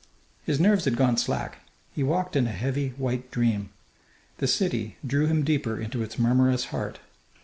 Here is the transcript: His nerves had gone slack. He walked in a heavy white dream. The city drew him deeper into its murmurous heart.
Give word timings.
His 0.47 0.59
nerves 0.59 0.85
had 0.85 0.95
gone 0.97 1.15
slack. 1.17 1.59
He 1.93 2.01
walked 2.01 2.35
in 2.35 2.47
a 2.47 2.51
heavy 2.51 2.87
white 2.97 3.29
dream. 3.29 3.69
The 4.39 4.47
city 4.47 4.97
drew 5.05 5.27
him 5.27 5.43
deeper 5.43 5.79
into 5.79 6.01
its 6.01 6.17
murmurous 6.17 6.65
heart. 6.73 6.97